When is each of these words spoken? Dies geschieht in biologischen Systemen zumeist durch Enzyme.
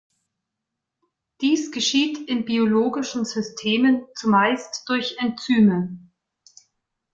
Dies 1.41 1.71
geschieht 1.71 2.27
in 2.27 2.43
biologischen 2.45 3.23
Systemen 3.23 4.07
zumeist 4.15 4.83
durch 4.89 5.17
Enzyme. 5.19 5.95